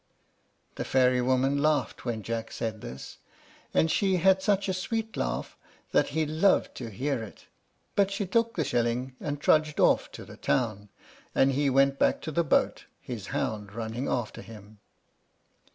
The 0.77 0.83
fairy 0.83 1.21
woman 1.21 1.61
laughed 1.61 2.05
when 2.05 2.23
Jack 2.23 2.51
said 2.51 2.81
this, 2.81 3.19
and 3.71 3.91
she 3.91 4.15
had 4.15 4.41
such 4.41 4.67
a 4.67 4.73
sweet 4.73 5.15
laugh 5.15 5.55
that 5.91 6.07
he 6.07 6.25
loved 6.25 6.73
to 6.77 6.89
hear 6.89 7.21
it; 7.21 7.45
but 7.95 8.09
she 8.09 8.25
took 8.25 8.55
the 8.55 8.63
shilling, 8.63 9.15
and 9.19 9.39
trudged 9.39 9.79
off 9.79 10.11
to 10.13 10.25
the 10.25 10.37
town, 10.37 10.89
and 11.35 11.51
he 11.51 11.69
went 11.69 11.99
back 11.99 12.19
to 12.21 12.31
the 12.31 12.43
boat, 12.43 12.85
his 12.99 13.27
hound 13.27 13.73
running 13.73 14.07
after 14.09 14.41
him. 14.41 14.79